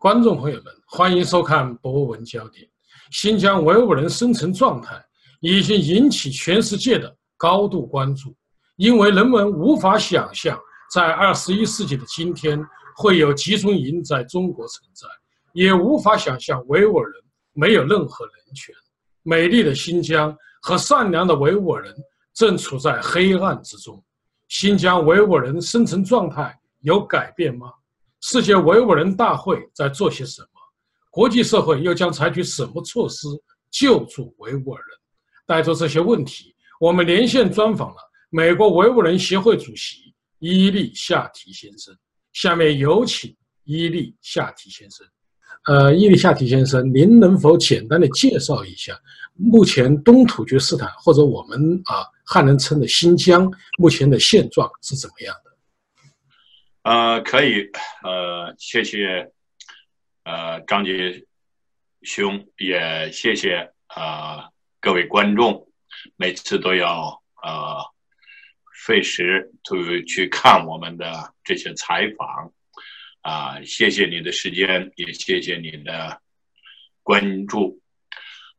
[0.00, 2.64] 观众朋友们，欢迎收看《博文焦点》。
[3.10, 4.98] 新疆维吾尔人生存状态
[5.40, 8.34] 已经引起全世界的高度关注，
[8.76, 10.58] 因为人们无法想象，
[10.94, 12.58] 在二十一世纪的今天
[12.96, 15.06] 会有集中营在中国存在，
[15.52, 18.74] 也无法想象维吾尔人没有任何人权。
[19.22, 21.94] 美丽的新疆和善良的维吾尔人
[22.32, 24.02] 正处在黑暗之中。
[24.48, 27.70] 新疆维吾尔人生存状态有改变吗？
[28.20, 30.48] 世界维吾尔人大会在做些什么？
[31.10, 33.26] 国际社会又将采取什么措施
[33.70, 34.98] 救助维吾尔人？
[35.46, 37.96] 带着这些问题，我们连线专访了
[38.28, 41.96] 美国维吾尔人协会主席伊利夏提先生。
[42.32, 43.34] 下面有请
[43.64, 45.04] 伊利夏提先生。
[45.64, 48.96] 呃，伊利夏提先生，您能否简单的介绍一下
[49.34, 55.49] 目前东突厥斯坦或者我们啊汉人称的新疆目前的现状是怎么样的？
[56.90, 57.70] 呃，可以，
[58.02, 59.30] 呃，谢谢，
[60.24, 61.24] 呃，张杰
[62.02, 65.70] 兄，也谢谢啊各位观众，
[66.16, 67.78] 每次都要呃
[68.84, 72.52] 费时去去看我们的这些采访，
[73.20, 76.20] 啊，谢谢你的时间，也谢谢你的
[77.04, 77.80] 关注，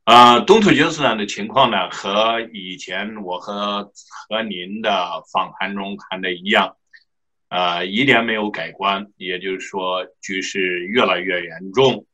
[0.04, 3.92] 啊，东突厥斯坦的情况呢，和以前我和
[4.26, 6.78] 和您的访谈中谈的一样。
[7.52, 12.06] 啊，一点没有改观，也就是说，局势越来越严重。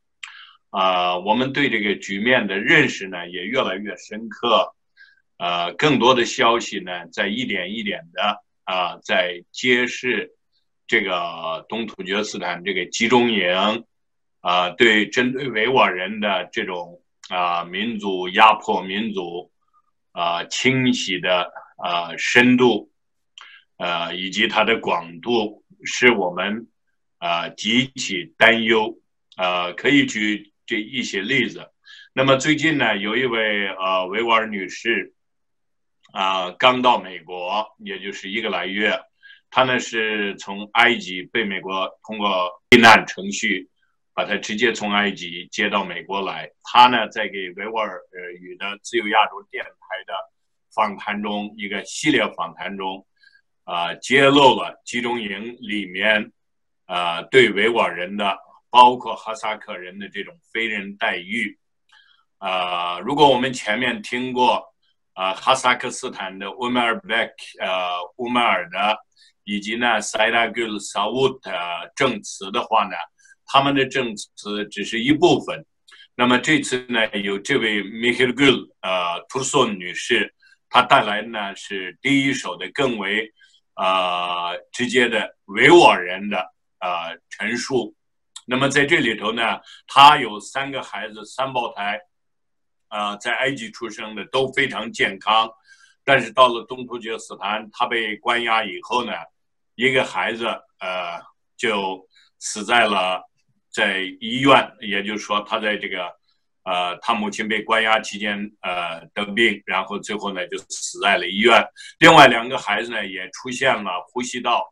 [0.71, 4.75] 啊，我们对这个局面的认识呢，也越来越深刻。
[5.37, 10.33] 啊，更多的消息呢，在一点一点的啊，在揭示
[10.89, 13.85] 这个东突厥斯坦这个集中营
[14.41, 19.53] 啊，对针对维吾尔人的这种啊民族压迫、民族
[20.11, 22.91] 啊清洗的啊深度。
[23.79, 26.69] 呃，以及它的广度，使我们
[27.19, 28.99] 啊极其担忧。
[29.37, 31.65] 呃，可以举这一些例子。
[32.13, 35.15] 那么最近呢，有一位呃维吾尔女士
[36.13, 39.01] 啊，刚到美国，也就是一个来月。
[39.49, 43.71] 她呢是从埃及被美国通过避难程序，
[44.13, 46.51] 把她直接从埃及接到美国来。
[46.65, 48.01] 她呢在给维吾尔
[48.41, 49.71] 语的自由亚洲电台
[50.05, 50.13] 的
[50.75, 53.07] 访谈中，一个系列访谈中。
[53.69, 56.33] 啊，揭露了集中营里面
[56.87, 58.39] 啊对维吾尔人的，
[58.71, 61.59] 包括哈萨克人的这种非人待遇。
[62.39, 64.65] 啊，如果我们前面听过
[65.13, 68.97] 啊哈萨克斯坦的乌梅尔贝克呃乌梅尔的，
[69.45, 71.53] 以及呢塞拉古尔萨乌的
[71.95, 72.97] 证词的话呢，
[73.45, 75.63] 他们的证词只是一部分。
[76.15, 80.35] 那么这次呢，有这位米赫尔古尔呃图索女士，
[80.71, 83.31] 她带来呢是第一手的更为。
[83.79, 86.39] 啊，直接的维吾尔人的
[86.79, 87.95] 啊陈述。
[88.45, 92.01] 那么在这里头呢，他有三个孩子，三胞胎，
[92.89, 95.49] 啊，在埃及出生的都非常健康，
[96.05, 99.13] 但是到了东突厥斯坦，他被关押以后呢，
[99.77, 100.45] 一个孩子
[100.81, 101.23] 呃
[101.57, 102.05] 就
[102.41, 103.23] 死在了
[103.71, 106.18] 在医院，也就是说他在这个。
[106.69, 111.67] 呃，他母亲被关押期间，呃，得病，然后最后呢就死在了医院。
[111.99, 114.71] 另外两个孩子呢也出现了呼吸道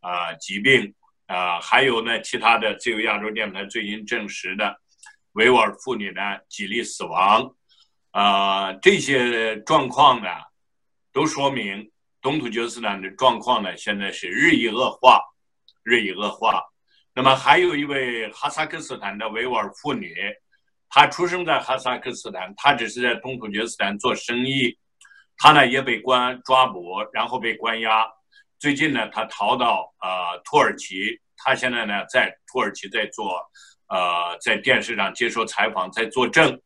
[0.00, 0.92] 啊疾病
[1.26, 4.80] 啊，还有呢其他的自由亚洲电台最近证实的
[5.34, 7.54] 维吾尔妇女呢几例死亡
[8.10, 10.28] 啊，这些状况呢
[11.12, 11.88] 都说明
[12.20, 15.22] 东突厥斯坦的状况呢现在是日益恶化，
[15.84, 16.64] 日益恶化。
[17.14, 20.16] 那么还有一位哈萨克斯坦的维吾尔妇女。
[20.90, 24.76] 他出生在哈萨克斯坦，他只是在东突厥斯坦做生意，
[25.36, 28.06] 他呢也被关抓捕，然后被关押。
[28.58, 33.38] 最近呢，他逃到呃土耳其，他现在呢在土耳其在做，
[33.88, 36.60] 呃在电视上接受采访，在作证。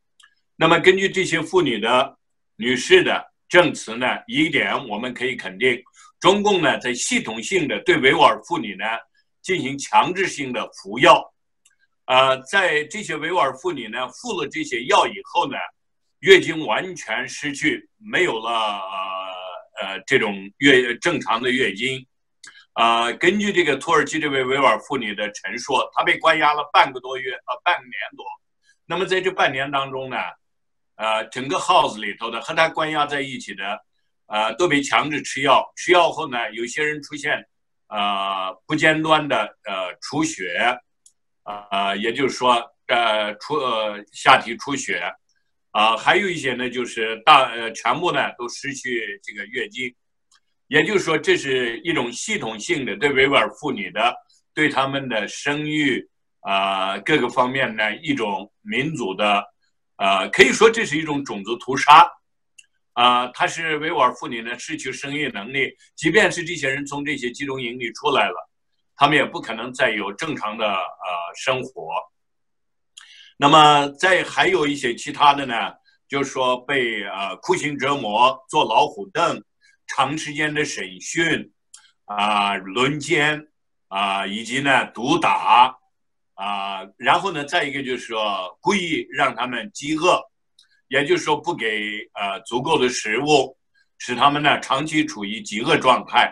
[0.57, 2.17] 那么根据这些妇女的
[2.57, 5.83] 女士的证词呢，一点我们可以肯定，
[6.21, 8.85] 中共呢在系统性的对维吾尔妇女呢
[9.43, 11.32] 进行强制性的服药。
[12.07, 15.57] 呃，在这些维吾尔妇女呢服了这些药以后呢，
[16.19, 22.05] 月经完全失去，没有了呃呃这种月正常的月经。
[22.75, 28.27] 呃，根据这个土耳其这位维吾尔妇女的陈述，她被关押了半个多月，呃，半年多。
[28.85, 30.17] 那么在这半年当中呢，
[30.97, 33.81] 呃，整个 house 里头的和她关押在一起的，
[34.27, 35.73] 呃，都被强制吃药。
[35.77, 37.47] 吃药后呢，有些人出现
[37.89, 40.81] 呃不间断的呃出血。
[41.43, 45.03] 啊，也就是说，呃，出呃下体出血，
[45.71, 49.95] 啊，还有一些呢，就是大呃全部呢都失去这个月经，
[50.69, 54.15] 也就是说，这是一种系统性的对维吾尔妇女的
[54.55, 56.09] 对他们的生育
[56.41, 59.45] 啊各个方面呢一种民族的，
[59.97, 62.09] 呃，可以说这是一种种族屠杀。
[62.95, 68.51] 啊，他是维吾尔妇女呢失去生育能力，即便是这些人从这些集中营里出来了，
[68.97, 71.93] 他们也不可能再有正常的呃生活。
[73.37, 75.55] 那么再还有一些其他的呢，
[76.09, 79.43] 就是说被呃酷刑折磨、坐老虎凳、
[79.87, 81.53] 长时间的审讯
[82.05, 83.49] 啊、轮奸
[83.89, 85.77] 啊，以及呢毒打
[86.35, 90.23] 啊，然后呢再一个就是说故意让他们饥饿。
[90.89, 93.57] 也就是说，不给呃足够的食物，
[93.97, 96.31] 使他们呢长期处于饥饿状态，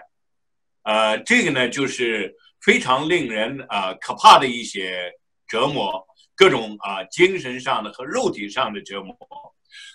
[0.83, 5.13] 呃，这个呢就是非常令人啊可怕的一些
[5.47, 9.17] 折磨，各种啊精神上的和肉体上的折磨。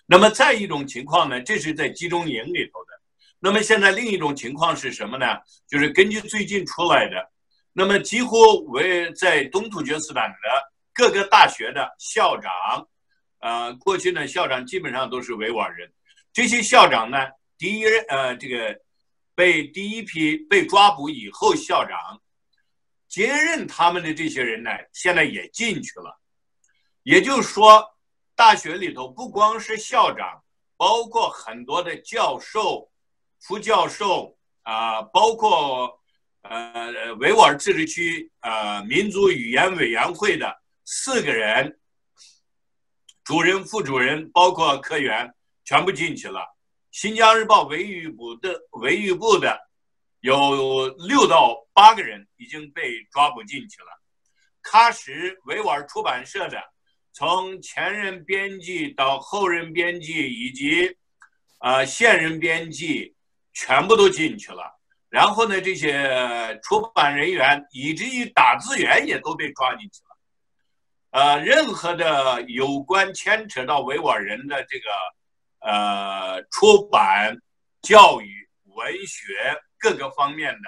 [0.06, 2.92] 那么再一种情况呢，这是在集中营里头的。
[3.40, 5.26] 那么现在另一种情况是什么呢？
[5.68, 7.32] 就是根据最近出来的，
[7.74, 10.38] 那么几乎为在东突厥斯坦的
[10.94, 12.52] 各个大学的校长。
[13.40, 15.92] 呃，过去呢，校长基本上都是维吾尔人。
[16.34, 17.18] 这些校长呢，
[17.58, 18.76] 第一任呃，这个
[19.36, 22.20] 被第一批被抓捕以后，校长
[23.16, 26.20] 接任他们的这些人呢，现在也进去了。
[27.04, 27.82] 也就是说，
[28.36, 30.44] 大学里头不光是校长，
[30.76, 32.92] 包括很多的教授、
[33.40, 35.98] 副教授啊，包括
[36.42, 40.54] 呃维吾尔自治区呃民族语言委员会的
[40.84, 41.80] 四个人。
[43.24, 45.34] 主任、副主任，包括科员，
[45.64, 46.42] 全部进去了。
[46.92, 49.58] 新疆日报维语部的维语部的
[50.25, 53.88] 有六到八个人已经被抓捕进去了。
[54.63, 56.60] 喀什维吾尔出版社的，
[57.13, 60.98] 从前任编辑到后任编辑以及
[61.60, 63.16] 啊现任编辑，
[63.54, 64.63] 全部都进去了。
[65.10, 70.18] 然后呢，这些出版人员以至于打字员也都被抓进去了。
[71.12, 74.89] 呃，任何的有关牵扯到维吾尔人的这个
[75.60, 77.38] 呃出版、
[77.83, 79.21] 教育、文学
[79.86, 80.68] 各个方面的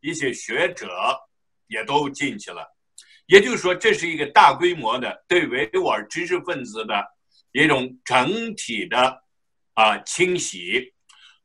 [0.00, 0.88] 一些学者
[1.66, 2.66] 也都进去了，
[3.26, 7.04] 也就是说，这是一个大规模的对维吾尔知识分子的
[7.52, 9.22] 一种整体的
[9.74, 10.94] 啊清洗。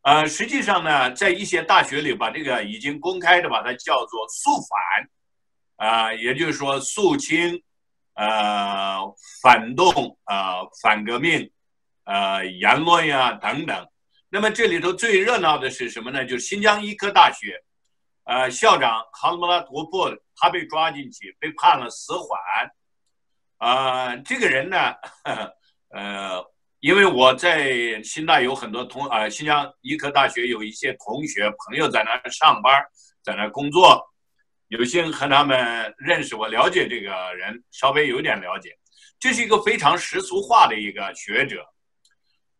[0.03, 4.51] 呃，实际上呢，在一些大学里，把这个已经公开的把它叫做肃
[5.75, 7.61] 反啊，也就是说肃清。
[8.13, 8.97] 呃，
[9.41, 11.51] 反动啊，反革命，
[12.05, 13.89] 呃，言论呀等等。
[14.29, 16.23] 那么这里头最热闹的是什么呢？
[16.23, 17.59] 就是新疆医科大学，
[18.25, 22.39] 呃，校长哈姆拉图布，他被抓进去，被判了死缓。
[23.57, 24.77] 啊，这个人呢，
[25.89, 26.45] 呃，
[26.79, 32.85] 因为我在新大有很多同啊，新疆医科大学有一些同学朋友在那上班，
[33.23, 34.05] 在那工作。
[34.67, 38.77] 有幸和他们认识，我了解这个人，稍微有点了解。
[39.19, 41.65] 这是一个非常世俗化的一个学者，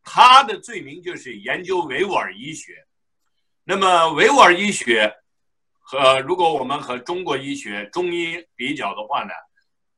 [0.04, 2.74] 他的罪名就是研究维吾尔医学。
[3.64, 5.14] 那么维吾尔医学
[5.80, 9.32] 和如果我们和中国医学中医比较的话呢，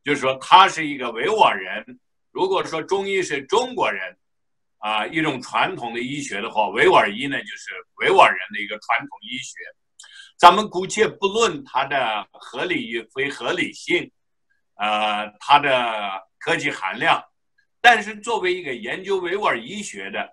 [0.04, 2.00] 就是说他是一个维吾尔人。
[2.32, 4.18] 如果说中医是中国人
[4.80, 9.56] 啊一种传统的医学的话，维吾尔医呢就是维吾尔人的一个传统医学。
[10.38, 14.12] 咱们姑且不论它的合理与非合理性，
[14.76, 17.24] 呃，它的科技含量，
[17.82, 20.30] 但是作为一个研究维吾尔医学的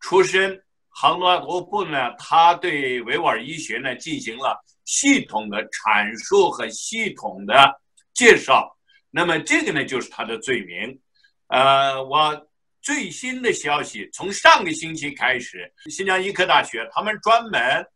[0.00, 7.80] 出身，杭多多布呢，他对维吾尔医学呢进行了系统的阐述和系统的
[8.12, 8.76] 介绍。
[9.10, 11.00] 那么这个呢就是他的罪名。
[11.48, 12.48] 呃，我
[12.80, 17.86] 最新的消息，从上个星期开始，新疆医科大学他们专门。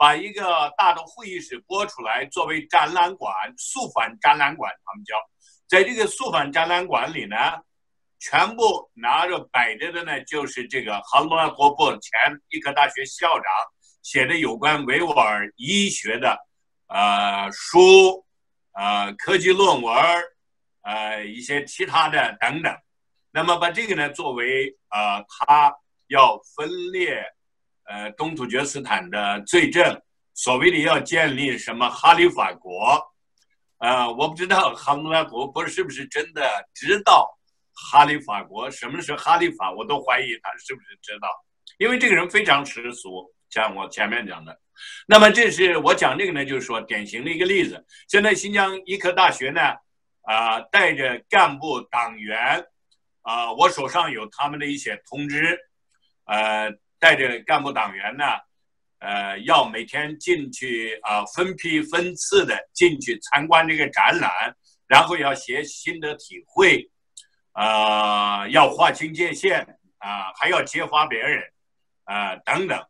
[0.00, 5.14] 把一个大的会议室拨出来作为展览馆，肃反展览馆，他们叫，
[5.68, 7.36] 在这个肃反展览馆里呢，
[8.20, 12.12] 全部拿着摆着的呢，就是这个杭多拉托布前
[12.50, 13.44] 医科大学校长
[14.02, 16.38] 写的有关维吾尔医学的
[16.86, 18.24] 呃书，
[18.72, 19.96] 呃科技论文，
[20.82, 22.72] 呃一些其他的等等，
[23.32, 25.74] 那么把这个呢作为呃他
[26.06, 27.24] 要分裂。
[27.92, 30.00] 呃，东突厥斯坦的罪证，
[30.32, 33.02] 所谓的要建立什么哈里法国，
[33.78, 37.28] 呃，我不知道哈姆拉国是不是真的知道
[37.90, 41.28] 哈里法国什么是哈里法，我都怀疑他是不是知道，
[41.78, 44.60] 因为这个人非常世俗，像我前面讲的。
[45.06, 47.84] 那么这是我讲这个呢，就是说典型的一个例子。
[48.08, 49.60] 现在新疆医科大学呢，
[50.22, 52.64] 啊，带着干部党员，
[53.22, 55.58] 啊，我手上有他们的一些通知，
[56.24, 56.72] 呃。
[57.02, 58.24] 带着干部党员呢，
[58.98, 64.54] 呃，要每天进去啊，分批分次的进去参观这个展览，
[64.86, 66.90] 然后要写心得体会，
[67.52, 69.60] 啊，要划清界限
[69.98, 71.42] 啊，还要揭发别人
[72.04, 72.82] 啊等等。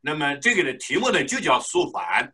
[0.00, 2.32] 那么这个的题目呢，就叫肃反。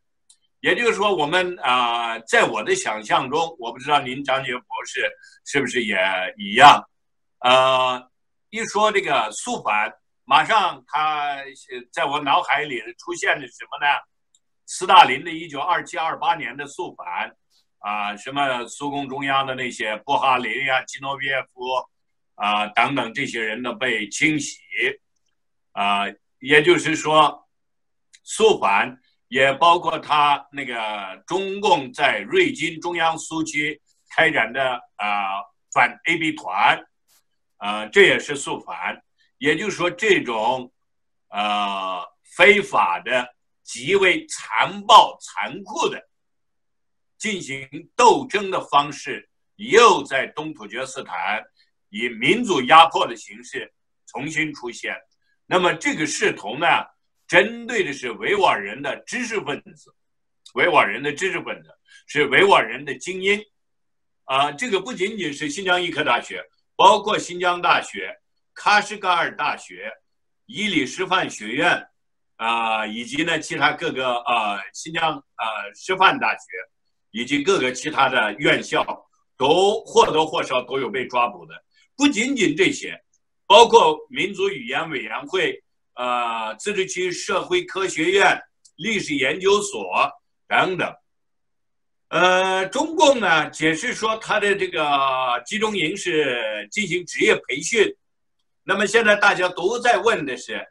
[0.61, 5.09] 也就是说，我们啊，在我的想象中，我不知道您张杰博士
[5.45, 5.97] 是不是也
[6.39, 6.83] 一样。
[7.41, 8.11] 呃，
[8.51, 9.93] 一说这个肃反，
[10.25, 11.37] 马上他
[11.93, 13.93] 在我脑海里出现的什么呢？
[14.65, 17.31] 斯大林的一九二七二八年的肃反，
[17.87, 21.61] 啊，什么苏共中央的那些布哈林呀、基诺耶夫
[22.35, 24.59] 啊等等这些人呢被清洗，
[25.71, 26.03] 啊，
[26.41, 27.47] 也就是说，
[28.25, 36.85] 肃反也包括他那个中共在瑞金中央苏区开展的啊反 AB 团。
[37.59, 39.03] 啊，这也是肃反，
[39.39, 40.71] 也就是说，这种
[41.31, 42.05] 呃
[42.37, 43.27] 非法的、
[43.63, 46.06] 极为残暴、残酷的
[47.19, 51.43] 进行斗争的方式，又在东土厥斯坦
[51.89, 53.73] 以民族压迫的形式
[54.07, 54.97] 重新出现。
[55.47, 56.67] 那么，这个势头呢，
[57.27, 59.95] 针对的是维吾尔人的知识分子，
[60.55, 61.71] 维吾尔人的知识分子
[62.07, 63.41] 是维吾尔人的精英
[64.25, 64.53] 啊。
[64.53, 66.45] 这个不仅仅是新疆医科大学。
[66.79, 68.15] 包括新疆大学、
[68.55, 69.91] 喀什噶尔大学、
[70.45, 71.89] 伊犁师范学院，
[72.37, 75.45] 啊，以及呢其他各个啊新疆啊
[75.75, 76.45] 师范大学，
[77.17, 78.85] 以及各个其他的院校，
[79.39, 81.55] 都或多或少都有被抓捕的。
[81.97, 82.95] 不仅仅这些，
[83.47, 88.39] 包括民族语言委员会、啊自治区社会科学院、
[88.77, 90.13] 历史研究所
[90.47, 90.95] 等等。
[92.09, 97.97] 呃，中共呢解释说，他的这个集中营是进行职业培训。
[98.63, 100.69] 那么现在大家都在问的是，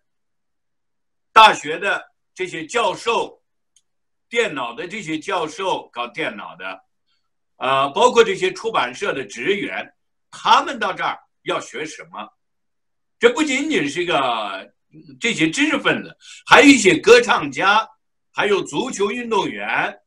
[1.34, 2.04] 大学的
[2.36, 3.42] 这些教授，
[4.36, 6.84] 电脑的这些教授搞电脑的，
[7.56, 9.94] 呃，包括这些出版社的职员，
[10.30, 12.30] 他们到这儿要学什么？
[13.18, 14.70] 这不仅仅是一个
[15.22, 16.14] 这些知识分子，
[16.46, 17.88] 还有一些歌唱家，
[18.34, 19.98] 还有足球运动员。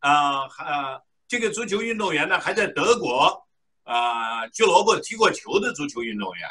[0.00, 3.46] 啊，还这个足球运动员呢，还在德国
[3.84, 6.48] 啊俱乐部踢过球的足球运动员，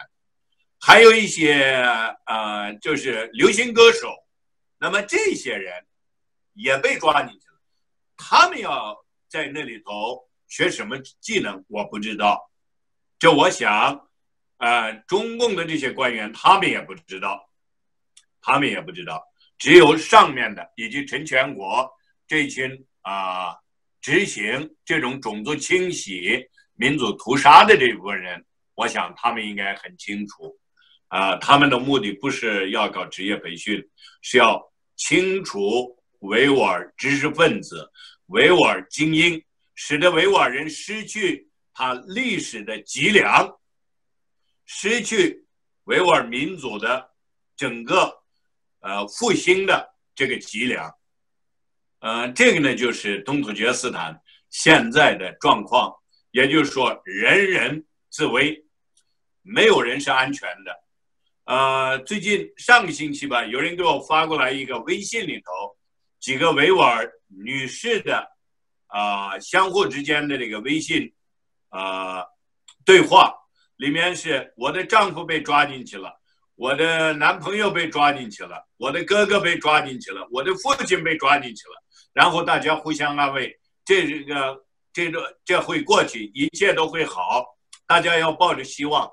[0.80, 1.84] 还有一些
[2.24, 4.16] 啊，就是流行歌手。
[4.78, 5.74] 那么这些人
[6.54, 7.60] 也被抓进去了，
[8.18, 12.52] 他们要在那里头学什么技能，我不知道。
[13.18, 14.10] 这我想，
[14.58, 17.50] 呃，中共的这些官员他们也不知道，
[18.42, 19.24] 他们也不知道，
[19.58, 21.90] 只有上面的以及陈全国
[22.28, 22.86] 这群。
[23.02, 23.56] 啊，
[24.02, 30.56] 执行这种种族清洗、民族屠杀的这部分人，我想他们应该很清楚。
[31.08, 33.82] 啊，他们的目的不是要搞职业培训，
[34.22, 34.62] 是要
[34.96, 37.92] 清除维吾尔知识分子、
[38.28, 39.44] 维吾尔精英，
[39.76, 43.60] 使得维吾尔人失去他历史的脊梁，
[44.66, 45.46] 失去
[45.86, 47.10] 维吾尔民族的
[47.56, 48.22] 整个
[48.82, 50.94] 呃复兴的这个脊梁。
[52.00, 55.94] 呃，这个呢，就是东突厥斯坦现在的状况，
[56.32, 58.66] 也就是说，人人自危，
[59.42, 60.84] 没有人是安全的。
[61.46, 65.78] 呃，最近上个星期吧，有人给我发过来一个微信里头
[66.20, 68.28] 几个维吾尔女士的
[68.88, 71.14] 啊相互之间的这个微信
[71.70, 72.26] 啊
[72.86, 73.34] 对话，
[73.78, 76.20] 里面是我的丈夫被抓进去了，
[76.56, 81.84] 我的男朋友被抓进去了，我的哥哥被抓进去了，我的父亲被抓进去了。
[82.12, 87.46] 然后大家互相安慰，这个这个这会过去，一切都会好。
[87.86, 89.10] 大家要抱着希望。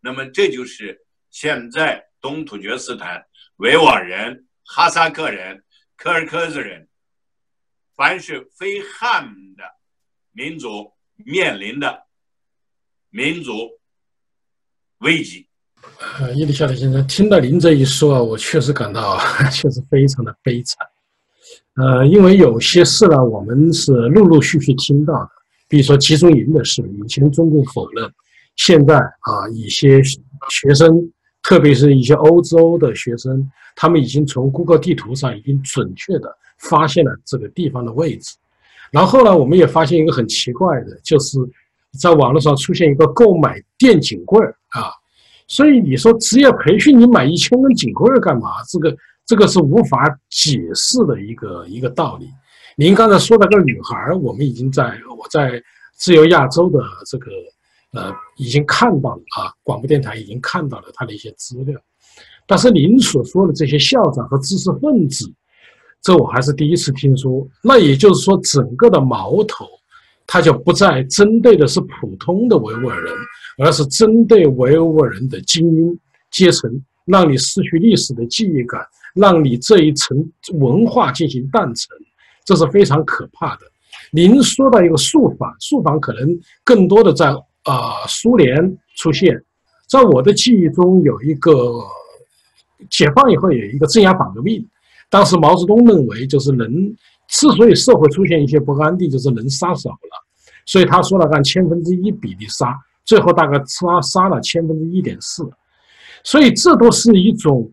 [0.00, 3.24] 那么这就是现在东突厥斯坦
[3.56, 5.64] 维吾尔人、哈萨克人、
[6.02, 6.88] 科尔克孜人，
[7.94, 9.24] 凡是非汉
[9.56, 9.62] 的
[10.32, 12.02] 民族面临的
[13.08, 13.52] 民族
[14.98, 15.46] 危机。
[16.18, 19.16] 呃，伊丽莎白先生，听到您这一说啊，我确实感到
[19.52, 20.84] 确实非常的悲惨。
[21.76, 25.30] 呃，因为有些事呢，我们是陆陆续续听到的，
[25.68, 28.12] 比如说集中营的事，以前中共否认，
[28.56, 38.36] 现在啊，一些学生，特别是一些欧洲的学生，他们已经从谷歌地图上已经准确的发现了这个地方的位置。
[38.90, 41.38] 然后呢，我们也发现一个很奇怪的，就是
[42.00, 44.92] 在网络上出现一个购买电警棍儿啊，
[45.48, 48.48] 所以你说职业培训，你买一千根警棍儿干嘛？
[48.68, 48.96] 这个。
[49.24, 52.28] 这个是无法解释的一个一个道理。
[52.76, 55.62] 您刚才说的个女孩，我们已经在我在
[55.94, 57.30] 自由亚洲的这个
[57.92, 61.80] 呃已经看到了啊，广播电台已经看到了他的一些资料。
[62.46, 65.32] 但是您所说的这些校长和知识分子，
[66.02, 67.46] 这我还是第一次听说。
[67.62, 69.66] 那也就是说，整个的矛头
[70.26, 73.14] 它就不再针对的是普通的维吾尔人，
[73.58, 75.98] 而是针对维吾尔人的精英
[76.30, 76.70] 阶层，
[77.04, 78.84] 让你失去历史的记忆感，
[79.14, 81.96] 让你这一层文化进行断层，
[82.44, 83.62] 这是非常可怕的。
[84.10, 87.32] 您说到一个肃反，肃反可能更多的在
[87.64, 89.42] 啊苏联出现，
[89.88, 91.52] 在我的记忆中有一个
[92.90, 94.66] 解放以后有一个镇压反革命，
[95.08, 96.96] 当时毛泽东认为就是人。
[97.28, 100.26] 之所以社会出现一些不安定，就是人杀少了，
[100.66, 105.42] 所以他说了按千分之一比例杀，最后大概杀杀了千分之一点四，
[106.24, 107.70] 所以这都是一种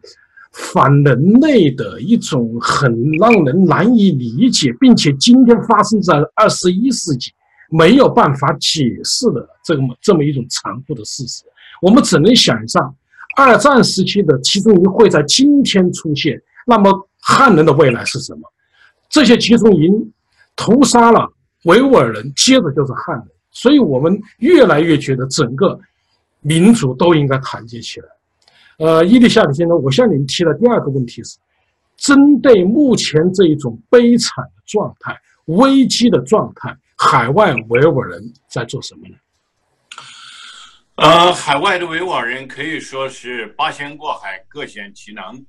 [0.54, 7.32] 反人类的一种很让人难以理解，并且今天发生在二十一世纪
[7.70, 11.44] 没有办法解释的这么这么一种残酷的事实。
[11.82, 12.96] 我们只能想象，
[13.38, 18.42] 二战时期的集中营会在今天出现，那么汉人的未来是什么？
[19.10, 20.12] 这些集中营
[20.56, 21.32] 屠杀了
[21.64, 25.80] 维吾尔人，接着就是汉人，所以我们越来越觉得整个
[26.42, 28.08] 民族都应该团结起来。
[28.78, 31.38] 呃，伊丽莎白先生，我向您提的第二个问题是，
[31.98, 39.16] 针对目前这一种悲惨的状态、危机的状态，海外维吾尔人在做什么呢？
[40.96, 45.46] 呃，海外的维吾尔人可以说是八仙过海，各显其能。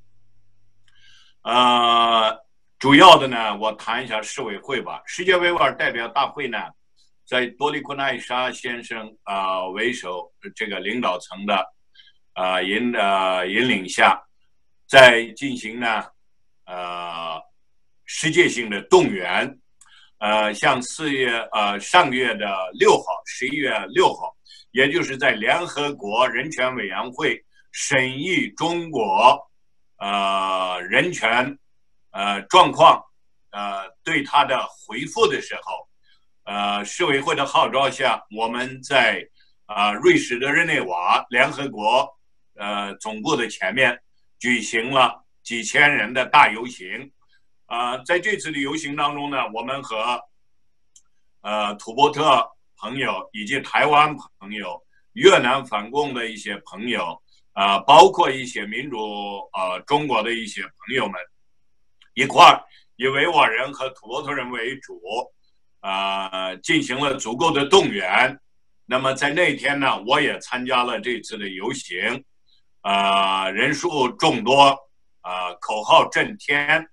[1.43, 2.39] 呃。
[2.79, 5.03] 主要的呢，我谈一下市委会吧。
[5.05, 6.57] 世界维吾尔代表大会呢，
[7.27, 11.63] 在多利库奈沙先生啊为首这个领导层的
[12.33, 14.19] 啊引呃引领下，
[14.89, 15.87] 在进行呢
[16.65, 17.39] 呃
[18.07, 19.59] 世界性的动员，
[20.21, 22.47] 呃，像四月呃上个月的
[22.79, 24.35] 六号，十一月六号，
[24.71, 29.37] 也就是在联合国人权委员会审议中国
[29.99, 31.59] 呃人权。
[32.13, 33.01] 呃，状况，
[33.53, 35.89] 呃，对他的回复的时候，
[36.43, 39.25] 呃，世委会的号召下，我们在
[39.67, 42.13] 啊瑞士的日内瓦联合国
[42.57, 43.97] 呃总部的前面
[44.41, 47.13] 举行了几千人的大游行。
[47.71, 50.21] 啊，在这次的游行当中呢，我们和
[51.43, 52.45] 呃土伯特
[52.77, 58.99] 朋友以及台湾朋友、越南反共的一些朋友啊，包括一些民主
[59.53, 61.15] 呃中国的一些朋友们。
[62.15, 62.61] 一块儿
[62.97, 65.01] 以维吾尔人和土伯特人为主，
[65.79, 68.37] 啊，进行了足够的动员。
[68.85, 72.25] 那么在那天呢，我也参加了这次的游行，
[72.81, 74.77] 啊，人数众多，
[75.21, 76.85] 啊，口号震天，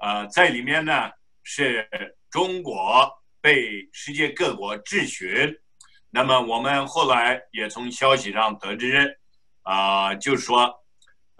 [0.00, 1.10] 啊，在里面呢
[1.42, 1.88] 是
[2.30, 3.10] 中国
[3.40, 5.54] 被世界各国质询。
[6.10, 9.16] 那么我们后来也从消息上得知，
[9.62, 10.76] 啊，就说。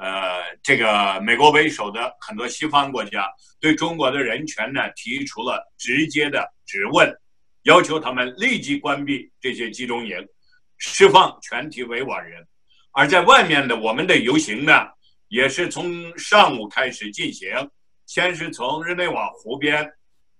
[0.02, 3.28] 呃，这个美国为首的很多西方国家
[3.60, 7.14] 对中国的人权呢提出了直接的质问，
[7.64, 10.16] 要求他们立即关闭这些集中营，
[10.78, 12.42] 释放全体维吾尔人。
[12.92, 14.88] 而在外面的我们的游行呢，
[15.28, 17.50] 也是从上午开始进行，
[18.10, 19.88] 先是从日内瓦湖边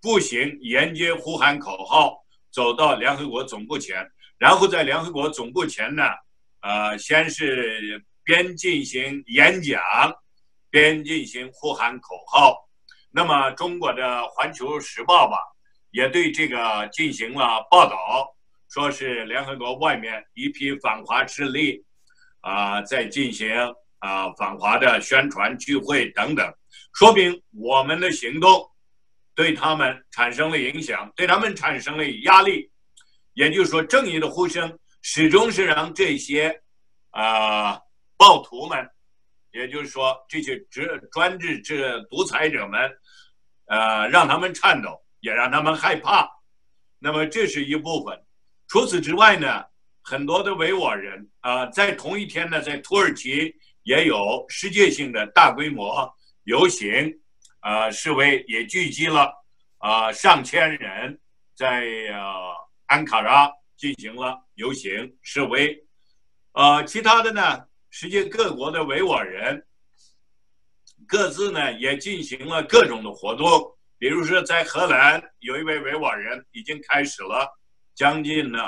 [0.02, 2.18] 步行沿街呼喊口号，
[2.50, 4.04] 走到联合国总部前，
[4.38, 6.02] 然后在联合国总部前呢，
[6.62, 8.04] 呃，先是。
[8.22, 9.80] 边进行演讲，
[10.68, 12.68] 边进行呼喊口号。
[13.10, 15.36] 那么，中国的《环球时报》吧，
[15.90, 17.96] 也对这个进行了报道，
[18.68, 21.84] 说是联合国外面一批反华势力
[22.40, 23.50] 啊，在进行
[23.98, 26.54] 啊反华的宣传聚会等等，
[26.94, 28.70] 说明我们的行动
[29.34, 32.70] 对他们产生了影响，对他们产生了压力。
[33.34, 36.62] 也就是说，正义的呼声始终是让这些
[37.10, 37.80] 啊。
[38.20, 38.86] 暴徒们，
[39.50, 42.78] 也就是说，这些执专制这独裁者们，
[43.64, 46.28] 呃，让他们颤抖，也让他们害怕。
[46.98, 48.22] 那么这是一部分。
[48.68, 49.64] 除此之外呢，
[50.02, 57.20] 很多的维吾尔人啊，在同一天呢，在土耳其也有世界性的大规模游行，
[57.60, 59.32] 啊，示威也聚集了
[59.78, 61.20] 啊上千人，
[61.54, 62.54] 在呃
[62.86, 65.78] 安卡拉进行了游行示威。
[66.52, 67.64] 呃，其他的呢？
[67.92, 69.66] 世界各国的维吾尔人
[71.08, 77.48] 各自呢也进行了各种的活动，比如说在荷兰有一位维吾尔人已经开始了
[77.96, 78.60] 将近呢，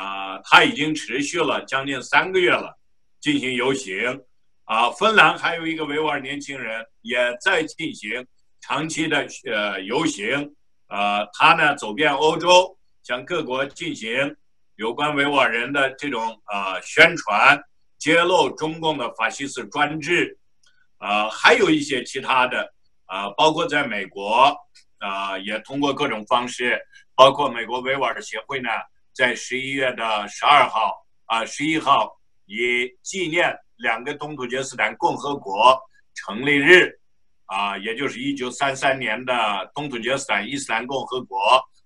[0.42, 2.76] 他已经持续了将近三个月了，
[3.20, 4.24] 进行游行。
[4.72, 8.26] 啊，芬兰还有一个维吾尔年轻人也在进行
[8.62, 10.54] 长期的呃游行，
[10.88, 14.34] 呃，他呢走遍欧洲，向各国进行
[14.76, 17.62] 有关维吾尔人的这种呃宣传。
[17.98, 20.36] 揭露中共的法西斯专制，
[20.96, 22.72] 啊，还有一些其他的，
[23.04, 24.56] 啊，包括在美国，
[24.98, 26.80] 啊，也通过各种方式，
[27.14, 28.70] 包括美国维吾尔的协会呢，
[29.12, 32.10] 在十一月的十二号啊十一号，
[32.46, 35.78] 以纪念两个东土厥斯坦共和国
[36.14, 36.92] 成立日
[37.46, 41.38] 啊，也就是一九三三年的东土厥斯坦伊斯兰共和国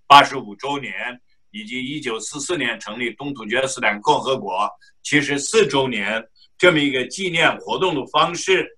[0.07, 1.21] 八十五周年，
[1.51, 4.71] 以及一九四四年成立东土厥斯坦共和国
[5.03, 6.25] 七十四周年
[6.59, 8.69] 这么一个纪念活动的方式，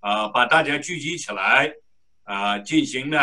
[0.00, 1.72] 啊，把大家聚集起来，
[2.24, 3.18] 啊，进行呢。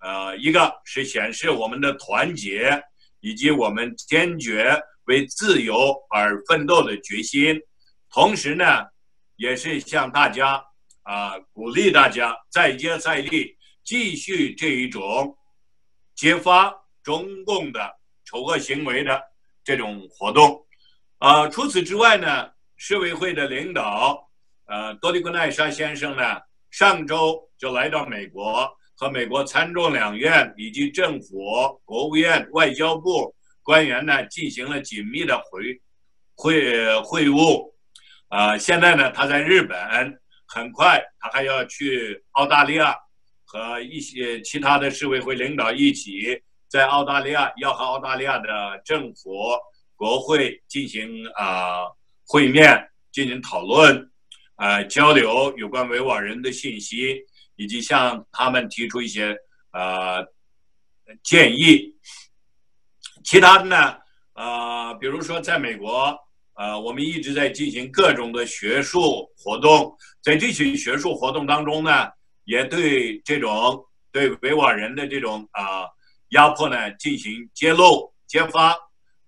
[0.00, 2.82] 呃，一个是显示我们的团结，
[3.20, 7.58] 以及我们坚决为自由而奋斗的决心，
[8.14, 8.64] 同时呢，
[9.34, 10.64] 也是向大家
[11.02, 15.36] 啊鼓励大家再接再厉，继续这一种
[16.14, 16.72] 揭发
[17.02, 17.92] 中共的
[18.24, 19.20] 丑恶行为的
[19.64, 20.64] 这种活动。
[21.18, 24.30] 啊，除此之外呢，市委会的领导，
[24.66, 26.22] 呃，多利昆奈沙先生呢，
[26.70, 28.70] 上周就来到美国。
[28.96, 31.36] 和美国参众两院以及政府、
[31.84, 35.82] 国务院、外交部官员呢进行了紧密的会
[36.36, 37.73] 会会晤，
[38.34, 39.78] 啊，现在呢他在日本，
[40.46, 42.96] 很快他还要去澳大利亚，
[43.44, 49.30] 和一些其他的世委会领导一起在澳大利亚要和澳大利亚的政府、
[49.94, 51.84] 国会进行啊
[52.26, 54.10] 会面，进行讨论，
[54.56, 57.24] 啊交流有关维吾尔人的信息。
[57.56, 59.38] 以及向他们提出一些
[59.70, 60.26] 呃
[61.22, 61.94] 建议，
[63.22, 63.96] 其他的呢，
[64.32, 66.18] 呃，比如说在美国，
[66.54, 72.08] 呃，我们一直在进行各种的学术活动，在这些学术活动当中呢，
[72.44, 75.88] 也对这种对维吾尔人的这种啊
[76.28, 78.76] 压迫呢进行揭露揭发。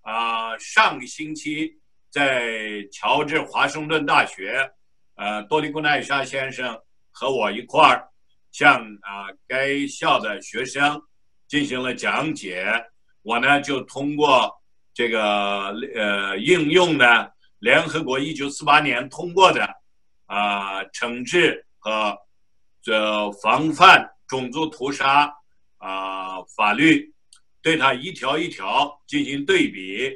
[0.03, 1.73] 啊，上个星期
[2.11, 4.71] 在乔治华盛顿大学，
[5.17, 8.09] 呃，多利古奈沙先生和我一块儿。
[8.53, 10.99] 向啊该校的学生
[11.47, 12.65] 进行了讲解，
[13.21, 14.51] 我呢就通过
[14.97, 17.29] 这个呃应用呢
[17.59, 19.69] 联合国一九四八年通过的
[20.25, 22.17] 啊惩治和
[22.81, 25.31] 这防范种族屠杀
[25.77, 27.13] 啊法律，
[27.61, 30.11] 对它一条一条进行对比，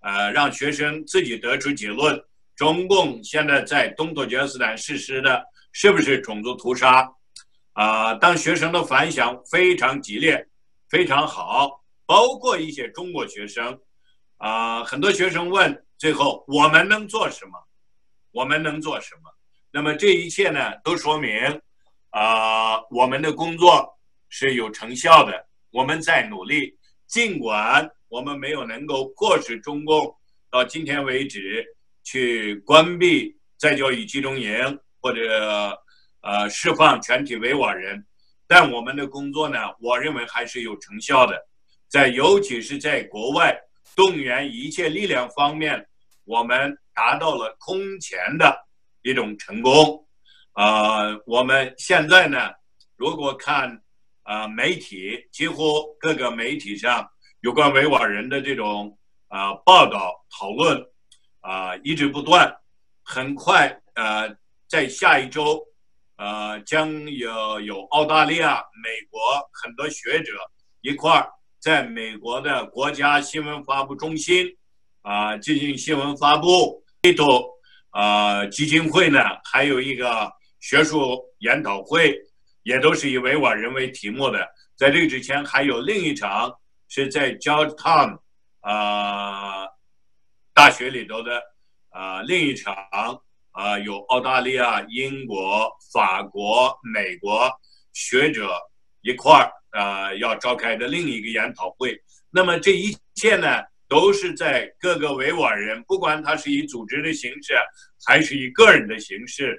[0.00, 2.20] 呃让学生自己得出结论：
[2.56, 7.08] 中共现在在东土厥斯坦实施的是不是种族屠杀？
[7.74, 10.48] 啊，当学生的反响非常激烈，
[10.88, 13.78] 非常好，包括一些中国学生，
[14.38, 17.52] 啊，很多学生问，最后我们能做什么？
[18.32, 19.30] 我们能做什么？
[19.70, 21.60] 那么这一切呢，都说明，
[22.10, 30.14] 啊，我们的工作是有成效的，我们在努力，尽管我们没有能够迫使中共
[30.50, 31.66] 到今天为止
[32.04, 35.76] 去关闭再教育集中营或者。
[36.22, 38.04] 呃，释放全体维吾尔人，
[38.48, 41.40] 但我们的工作呢，我认为还是有成效的，
[41.86, 43.56] 在尤其是在国外
[43.96, 45.88] 动员一切力量方面，
[46.24, 48.56] 我们达到了空前的
[49.02, 50.06] 一种成功。
[50.52, 52.52] 呃，我们现在呢，
[52.94, 53.82] 如果看
[54.22, 58.96] 啊媒体，几乎各个媒体上有关维吾尔人的这种
[59.28, 60.80] 啊报道讨论
[61.40, 62.54] 啊一直不断，
[63.02, 64.36] 很快呃
[64.68, 65.66] 在下一周。
[66.18, 69.20] 呃，将有有澳大利亚、美国
[69.52, 70.32] 很多学者
[70.80, 71.30] 一块儿
[71.66, 74.56] 在美国的国家新闻发布中心
[75.02, 76.80] 啊进行新闻发布。
[77.02, 77.24] 里头
[77.90, 82.16] 啊基金会呢还有一个学术研讨会，
[82.62, 84.46] 也都是以维吾尔人为题目的。
[84.76, 86.54] 在这之前，还有另一场
[86.86, 88.16] 是在乔治·汤
[88.60, 89.66] 啊
[90.54, 91.42] 大学里头的
[91.90, 92.76] 啊另一场。
[93.50, 97.50] 啊，有澳大利亚、英国、法国、美国
[97.92, 98.54] 学者
[99.00, 102.00] 一块儿啊，要召开的另一个研讨会。
[102.30, 107.54] 那么这一切呢，都是在各个维吾尔人，不管他是以组织的形式，
[108.06, 109.56] 还是以个人的形式，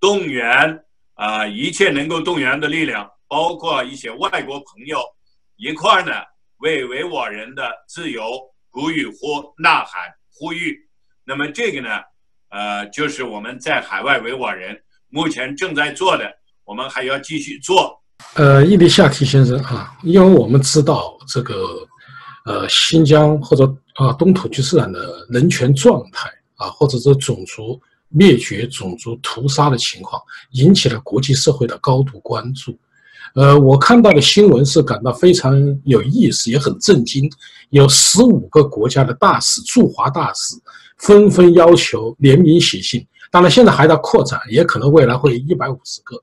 [0.00, 5.00] 动员啊一切能够动员的力量，包括一些外国朋友
[5.56, 6.12] 一块儿呢，
[6.58, 10.76] 为维吾尔人的自由鼓与呼、呐喊、呼吁。
[11.24, 12.02] 那么这个呢？
[12.48, 16.32] 呃，就是我们在海外维吾尔人目前正在做的，
[16.64, 18.02] 我们还要继续做。
[18.34, 21.54] 呃，伊丽夏提先生啊，因为我们知道这个，
[22.44, 32.76] 呃，新疆或者啊东土厥斯坦的人权状态啊，或者是种族灭绝、种族屠杀的情况，引起了国际社会的高度关注。
[33.34, 37.30] 呃，我看到的新闻是感到非常有意思，也很震惊。
[37.70, 40.54] 有十五个国家的大使驻华大使
[40.98, 46.22] 纷纷要求联名写信，当然现在还在扩展，也可能未来会一百五十个。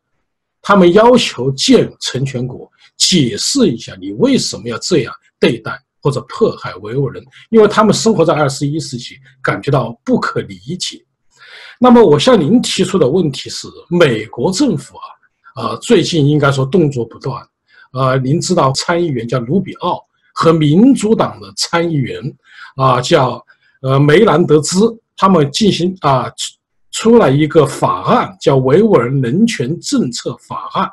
[0.63, 11.05] 他们要求见成全国，解释一下你为什么要这样对待或者迫害维吾尔人，因为他们生活在二十一世纪，感觉到不可理解。
[11.79, 15.03] 那么，我向您提出的问题是：美国政府啊，
[15.55, 17.45] 呃，最近应该说动作不断。
[17.91, 20.01] 呃，您知道参议员叫卢比奥
[20.33, 22.21] 和民主党的参议员
[22.75, 23.45] 啊，叫
[23.81, 26.31] 呃梅兰德兹，他们进行啊
[26.93, 30.89] 出了一个法案，叫维吾尔人权政策法案。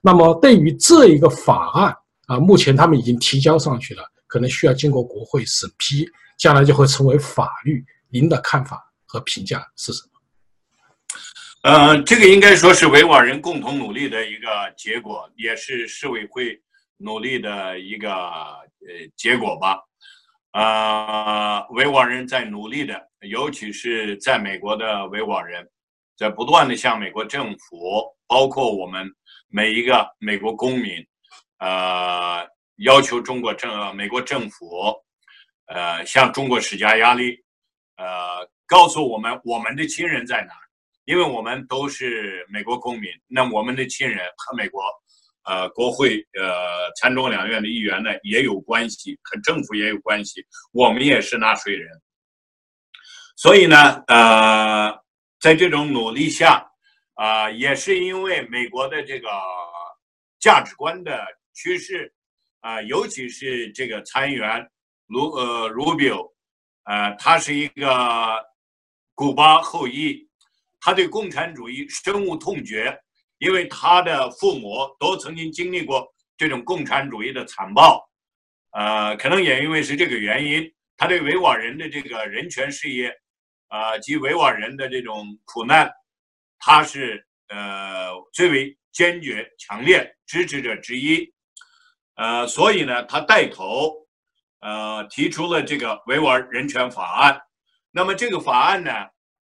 [0.00, 1.94] 那么，对于这一个法案
[2.26, 7.84] 啊，目前他们已经提交上去了，可能需要经过国会审批，将来就会成为法律。
[8.08, 10.10] 您的看法和评价是什么？
[11.62, 16.60] 呃，这个应该说是维吾尔人共同努力的一个结果，也是市委会
[16.96, 18.66] 努力的一个呃
[19.16, 19.78] 结果吧。
[20.52, 22.94] 呃，维吾尔人在努力的，
[23.28, 25.68] 尤其是在美国的维吾尔人，
[26.16, 29.06] 在不断的向美国政府，包括我们
[29.48, 31.06] 每一个美国公民，
[31.58, 34.94] 呃，要求中国政美国政府，
[35.66, 37.36] 呃，向中国施加压力，
[37.96, 40.54] 呃，告诉我们我们的亲人在哪。
[41.06, 44.82] 因为我们都是美国公民，那我们的亲人和美国，
[45.44, 51.90] 呃，国会、呃，参众两院的议员呢也有关系，和政府也有关系，我们也是纳税人。
[53.40, 54.92] 所以呢，呃，
[55.40, 56.62] 在这种努力下，
[57.14, 59.30] 啊，也是因为美国的这个
[60.38, 62.12] 价值观的趋势，
[62.60, 64.70] 啊，尤其是这个参议员
[65.06, 66.30] 卢呃 Rubio，
[66.84, 68.44] 呃，他是一个
[69.14, 70.28] 古巴后裔。
[70.78, 72.94] 他对共产主义深恶痛绝，
[73.38, 78.06] 因为他的父母都曾经经历过这种共产主义的残暴，
[78.72, 83.10] 呃，可能也因为是这个原因，他对维吾尔人的这个人权事业，
[83.70, 85.90] 呃及维吾尔人的这种苦难，
[86.58, 91.32] 他是呃最为坚决、强烈支持者之一，
[92.16, 93.94] 呃，所以呢，他带头，
[94.60, 97.40] 呃，提出了这个维吾尔人权法案。
[97.90, 98.92] 那么这个法案呢？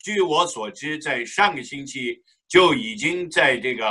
[0.01, 3.85] 据我所知，在上个星期就已经在这个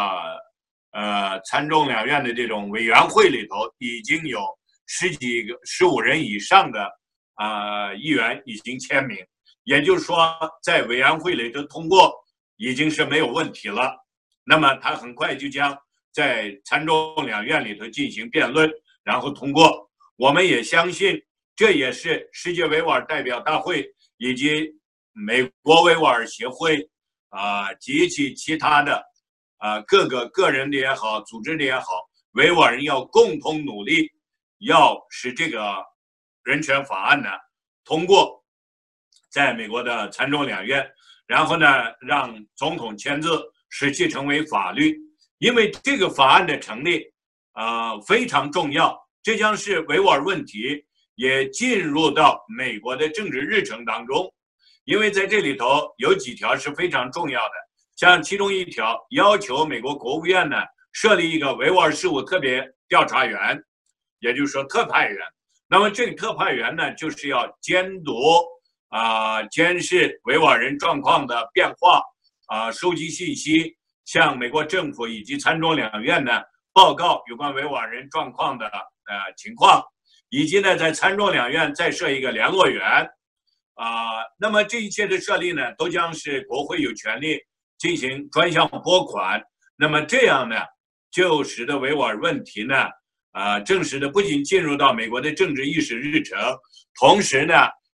[0.91, 4.39] 呃参众两院的这种委员会里头，已经有
[4.85, 6.89] 十几个、十五人以上的
[7.35, 9.17] 啊议员已经签名，
[9.67, 10.17] 也就是说，
[10.63, 12.11] 在委员会里头通过
[12.55, 13.93] 已经是没有问题了。
[14.45, 15.77] 那么他很快就将
[16.11, 18.71] 在参众两院里头进行辩论，
[19.03, 19.91] 然后通过。
[20.15, 21.21] 我们也相信，
[21.55, 23.85] 这也是世界维吾尔代表大会
[24.17, 24.73] 以及。
[25.19, 26.87] 美国维吾尔协会
[27.29, 29.03] 啊，及其其他的
[29.57, 34.11] 啊各个个人的也好，组织的也好，维吾尔人要共同努力，
[34.59, 35.83] 要使这个
[36.43, 37.29] 人权法案呢
[37.83, 38.45] 通过，
[39.37, 40.83] 在美国的参众两院，
[41.27, 41.67] 然后呢
[42.01, 43.29] 让总统签字，
[43.69, 44.97] 使其成为法律。
[45.37, 47.03] 因为这个法案的成立
[47.51, 54.33] 啊非常重要，这将是维吾尔问题也进入到美国的政治日程当中。
[54.85, 57.53] 因为在这里头有几条是非常重要的，
[57.95, 60.57] 像其中一条要求美国国务院呢
[60.93, 63.61] 设立一个维吾尔事务特别调查员，
[64.17, 65.19] 也就是说特派员。
[65.69, 68.13] 那么这个特派员呢，就是要监督
[68.89, 72.01] 啊监视维吾尔人状况的变化
[72.47, 76.41] 啊，收集信息，向美国政府以及参众两院呢
[76.73, 79.83] 报告有关维吾尔人状况的呃情况，
[80.29, 83.09] 以及呢在参众两院再设一个联络员。
[83.79, 87.39] 啊，那么这一切的设立呢，都将是国会有权利
[87.77, 89.39] 进行专项拨款。
[89.77, 90.55] 那么这样呢，
[91.11, 92.73] 就使得维吾尔问题呢，
[93.33, 96.39] 啊，正式的不仅进入到美国的政治议事日程，
[96.99, 97.53] 同时呢，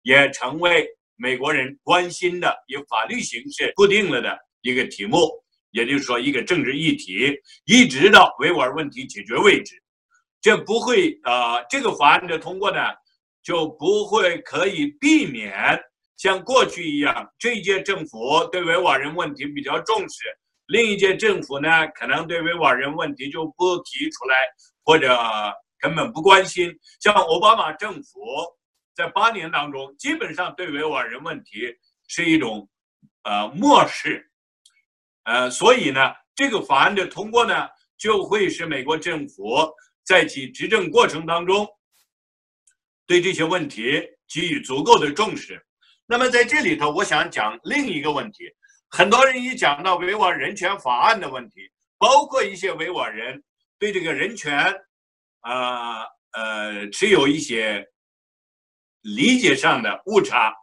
[0.09, 5.29] 也成为美国人关心的以法律形式固定了的一个题目，
[5.69, 7.31] 也就是说一个政治议题，
[7.65, 9.75] 一直到维吾尔问题解决为止。
[10.41, 12.79] 这不会啊，这个法案的通过呢？
[13.43, 15.79] 就不会可以避免
[16.17, 20.23] 像过去一样，这一届政府对维吾尔人问题比较重视，
[20.65, 24.35] 另一届政府呢，可能对维吾尔人问题就不提出来，
[24.83, 25.17] 或者
[25.79, 26.75] 根本不关心。
[26.99, 28.19] 像奥巴马政府
[28.99, 31.73] 在八年当中，基本上对维吾尔人问题
[32.09, 32.69] 是一种
[33.23, 34.29] 呃漠视，
[35.23, 37.65] 呃，所以呢，这个法案的通过呢，
[37.97, 39.55] 就会使美国政府
[40.03, 41.65] 在其执政过程当中。
[43.07, 45.65] 对这些问题给予足够的重视。
[46.05, 48.51] 那么在这里头，我想讲另一个问题。
[48.89, 51.61] 很多人一讲到维吾尔人权法案的问题，
[51.97, 53.41] 包括一些维吾尔人
[53.79, 54.75] 对这个人权，
[55.39, 57.87] 啊呃，持有一些
[59.01, 60.53] 理解上的误差。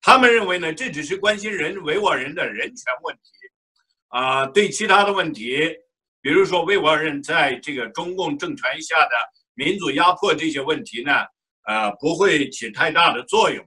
[0.00, 3.30] 他们认为呢，这只是关心人维吾尔人的人权问题，
[4.08, 5.58] 啊，对其他的问题，
[6.20, 9.10] 比如说维吾尔人在这个中共政权下的
[9.54, 11.12] 民主压迫这些问题呢。
[11.68, 13.62] 呃，不会起太大的作用。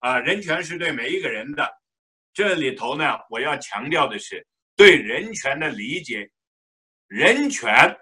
[0.00, 1.70] 啊，人权是对每一个人的。
[2.34, 6.28] 这里头呢，我要强调的是对人权的理解。
[7.06, 7.96] 人权，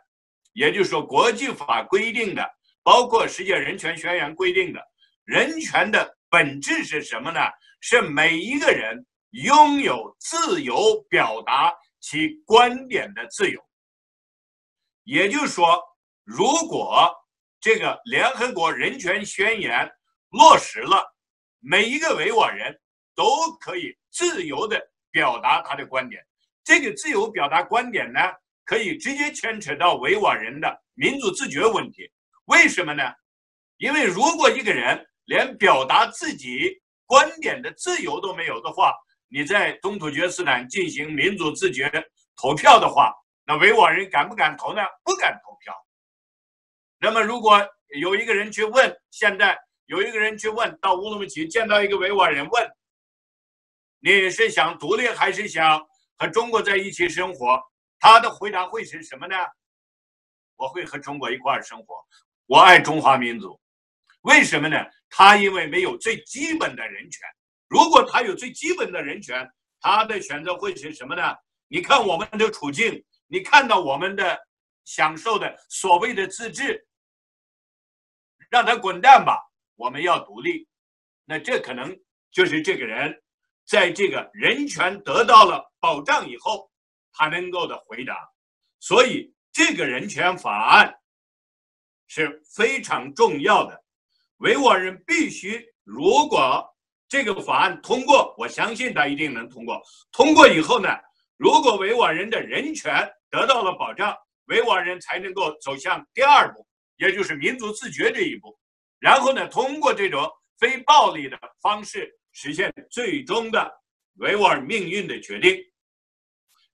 [0.54, 2.50] 也就是说，国际法规定的，
[2.82, 4.80] 包括世界人权宣言规定的，
[5.26, 7.40] 人权的本质是什么呢？
[7.80, 13.60] 是每一个人拥有自由表达其观点的自由。
[15.02, 15.82] 也就是说，
[16.24, 17.12] 如果
[17.60, 19.90] 这个联合国人权宣言
[20.30, 21.04] 落实了，
[21.58, 22.80] 每一个维吾尔人
[23.14, 26.24] 都可以自由的表达他的观点。
[26.62, 28.20] 这个自由表达观点呢？
[28.64, 32.10] 可以直接牵扯到维吾尔人的民族自觉问题，
[32.46, 33.02] 为什么呢？
[33.76, 38.92] 因为如果一个人连表达自己观点的自由都没有的话，
[39.28, 41.90] 你在东土厥斯坦进行民主自觉
[42.36, 43.12] 投票的话，
[43.44, 44.82] 那维吾尔人敢不敢投呢？
[45.04, 45.74] 不敢投票。
[46.98, 47.64] 那么，如果
[48.00, 52.70] 有一个人去问，现在有一个人去问到乌鲁木齐见到一个维吾尔人问，
[54.00, 55.86] 你是想独立还是想
[56.16, 57.60] 和中国在一起生活？
[57.98, 59.36] 他的回答会是什么呢？
[60.56, 61.94] 我会和中国一块儿生活，
[62.46, 63.60] 我爱中华民族。
[64.22, 64.76] 为什么呢？
[65.18, 67.26] 他因为没有最基本的人权。
[67.68, 69.50] 如果他有最基本的人权，
[69.80, 71.34] 他的选择会是什么呢？
[71.68, 74.38] 你看我们的处境，你看到我们的
[74.84, 76.86] 享受的所谓的自治，
[78.50, 79.40] 让他滚蛋吧！
[79.76, 80.68] 我们要独立。
[81.24, 81.98] 那这可能
[82.30, 83.22] 就是这个人
[83.64, 86.70] 在这个人权得到了保障以后。
[87.18, 88.28] 他能够的回答，
[88.78, 90.94] 所以这个人权法案
[92.06, 93.82] 是非常重要的。
[94.38, 96.64] 维吾尔人必须，如果
[97.08, 99.80] 这个法案通过，我相信他一定能通过。
[100.12, 100.88] 通过以后呢，
[101.36, 104.14] 如果维吾尔人的人权得到了保障，
[104.46, 108.58] 维吾尔人才能够走向第二步，也就是民族自觉这一步。
[108.98, 113.72] 然后呢，通过这种非暴力的方式，实现最终的
[114.16, 115.56] 维吾尔命运的决定。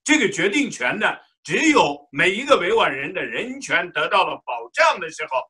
[0.03, 1.07] 这个决定权呢，
[1.45, 5.41] 只有每一个维吾尔人的人权得到了保障的时候，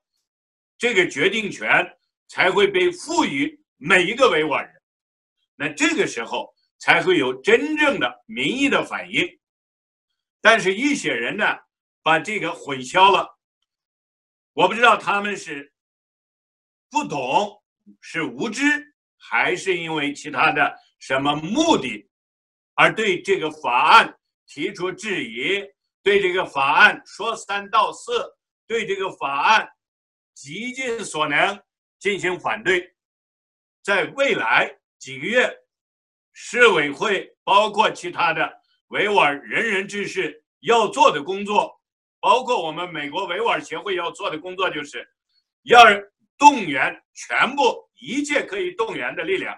[0.77, 1.69] 这个决定权
[2.33, 4.83] 才会被赋予每一个维吾尔人。
[5.55, 9.29] 那这个时候才会有真正的民意的反应。
[10.41, 11.45] 但是，一些人呢，
[12.03, 13.39] 把这个混淆了。
[14.55, 15.75] 我不知道他们是
[16.91, 17.63] 不懂、
[18.01, 22.09] 是无知，还是因为其他的什么目的，
[22.73, 24.19] 而对这个法案。
[24.45, 25.65] 提出质疑，
[26.03, 28.35] 对这个法案说三道四，
[28.67, 29.67] 对这个法案
[30.35, 31.59] 极尽所能
[32.03, 32.93] 进行反对。
[33.81, 35.49] 在未来几个月，
[36.33, 38.53] 市委会包括其他的
[38.89, 41.81] 维吾尔人人志士要做的工作，
[42.19, 45.09] 包括我们美国维吾尔协会要做的工作，就是
[45.63, 45.81] 要
[46.37, 49.57] 动员全部一切可以动员的力量，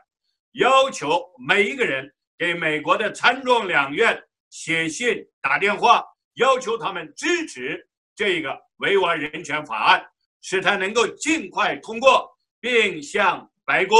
[0.52, 4.22] 要求每一个人给美国的参众两院。
[4.50, 6.04] 写信、打电话，
[6.34, 10.06] 要求他们支持这个维吾尔人权法案，
[10.42, 12.33] 使它能够尽快通过，
[12.64, 13.98] 并向白宫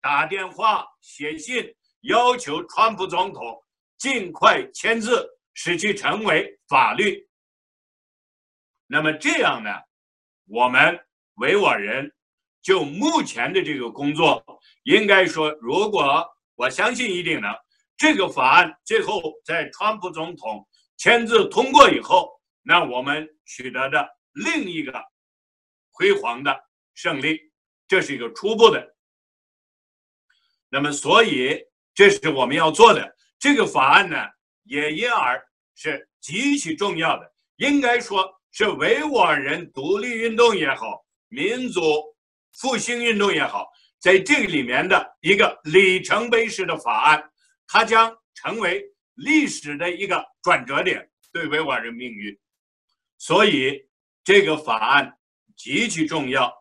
[0.00, 3.42] 打电话、写信，要求川普总统
[3.98, 7.28] 尽快签字，使其成为法律。
[8.86, 9.70] 那么这样呢，
[10.46, 12.14] 我们维吾尔人
[12.62, 14.44] 就目前的这个工作，
[14.84, 17.52] 应该说，如果我相信一定能。
[17.96, 20.64] 这个法案最后在川普总统
[20.96, 24.92] 签字通过以后，那我们取得的另一个
[25.90, 26.56] 辉煌的
[26.94, 27.40] 胜利，
[27.94, 28.96] 这是一个初步的。
[30.68, 33.16] 那么，所以这是我们要做的。
[33.38, 34.16] 这个法案呢，
[34.64, 35.40] 也因而
[35.76, 41.80] 是极其重要的，应该说是维吾尔人独立运动也好，民族
[42.54, 43.68] 复兴运动也好，
[44.00, 47.30] 在这个里面的一个里程碑式的法案。
[47.68, 48.84] 它将成为
[49.14, 52.36] 历史的一个转折点，对维吾尔人命运。
[53.18, 53.86] 所以
[54.24, 55.16] 这个法案
[55.54, 56.52] 极其重要，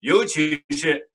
[0.00, 1.10] 尤其是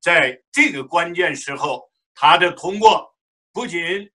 [0.00, 3.14] 在这个关键时候，它的通过
[3.52, 4.10] 不仅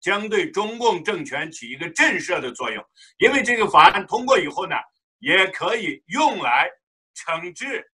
[0.00, 2.84] 将对中共政权起一个震慑的作用，
[3.18, 4.74] 因为这个法案通过以后呢，
[5.18, 6.68] 也可以用来
[7.14, 7.90] 惩治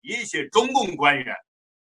[0.00, 1.34] 一些中共官员。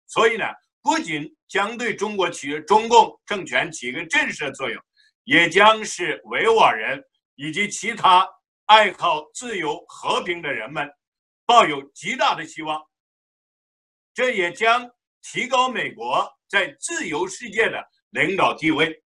[0.06, 0.44] 所以呢。
[0.82, 4.80] 不仅将对中国起中共政权起一个震慑作用，
[5.24, 7.02] 也将是维吾尔人
[7.34, 8.24] 以及其他
[8.66, 10.88] 爱好自由和平的人们
[11.46, 12.82] 抱有极大的希望。
[14.12, 14.90] 这也将
[15.22, 19.02] 提高美国在自由世界的领导地位，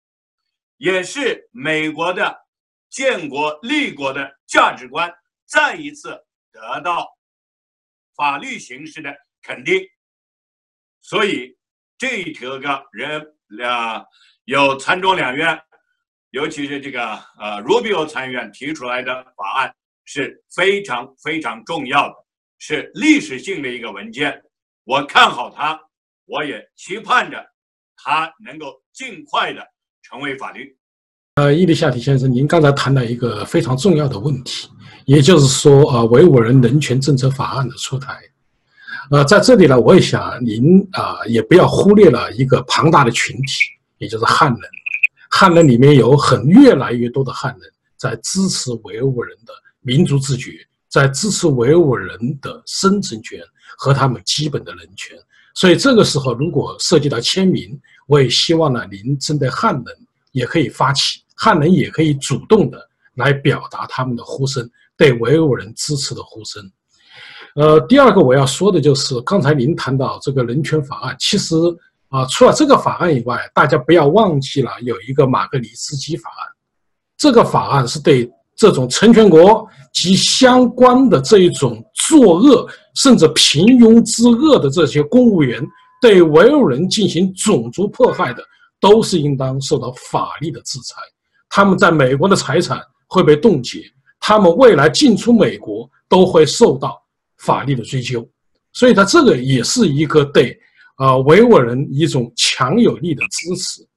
[0.76, 2.46] 也是美国的
[2.88, 5.12] 建国立国的价值观
[5.46, 7.06] 再一次得到
[8.14, 9.82] 法律形式的肯定。
[11.00, 11.56] 所以
[11.96, 14.04] 这一条个人啊，
[14.44, 15.58] 有参众两院，
[16.30, 19.74] 尤其是这个呃 Rubio 参议员提出来的法案
[20.04, 22.14] 是非常非常重要的，
[22.58, 24.42] 是历史性的一个文件。
[24.84, 25.78] 我看好它，
[26.26, 27.44] 我也期盼着
[27.96, 29.60] 它能够尽快的
[30.02, 30.76] 成为法律。
[31.36, 34.68] 呃，伊丽夏提先生，您刚才谈到一个非常重要的问题，
[35.06, 38.18] 也就是说，呃，维吾尔人人权政策法案的出台。
[39.10, 43.62] 呃，在这里呢，我也想您啊，也不要忽略了一个庞大的群体，
[43.98, 44.60] 也就是汉人。
[45.30, 50.50] 汉人里面有很越来越多的汉人在支持维吾尔人的民族自觉，
[50.88, 53.40] 在支持维吾尔人的生存权
[53.76, 55.16] 和他们基本的人权。
[55.54, 59.84] 所以这个时候，如果涉及到签名，我也希望呢，您针对汉人
[60.32, 61.20] 也可以发起。
[61.34, 62.78] 汉人也可以主动的
[63.14, 66.62] 来表达他们的呼声，对维吾尔人支持的呼声。
[67.54, 71.54] 呃，第二个我要说的就是刚才您谈到这个人权法案，其实
[72.08, 76.54] 啊，除了这个法案以外，大家不要忘记了有一个马格里斯基法案。
[77.16, 85.64] 这个法案是对这种成全国及相关的这一种作恶甚至平庸之恶的这些公务员，
[86.02, 88.42] 对维吾尔人进行种族迫害的，
[88.80, 91.00] 都是应当受到法律的制裁。
[91.48, 93.80] 他们在美国的财产会被冻结，
[94.18, 97.00] 他们未来进出美国都会受到
[97.38, 98.28] 法律的追究，
[98.72, 100.58] 所以他这个也是一个对
[100.96, 103.87] 啊维吾尔人一种强有力的支持。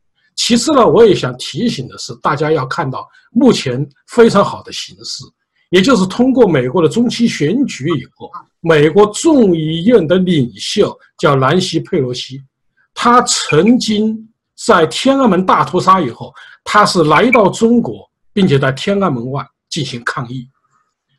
[0.44, 5.24] 其次呢，我也想提醒的是，大家要看到目前非常好的形势，
[5.70, 8.28] 也就是通过美国的中期选举以后，
[8.60, 12.42] 美国众议院的领袖叫南希·佩洛西，
[12.92, 14.18] 他曾经
[14.66, 16.34] 在天安门大屠杀以后。
[16.64, 20.48] 他是来到中国，并且在天安门外进行抗议，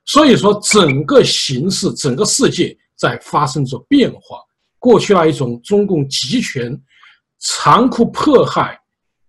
[0.04, 4.38] 所以说整个形势、整个世界在发生着变化。
[4.80, 6.76] 过去那一种中共集权、
[7.38, 8.78] 残酷迫害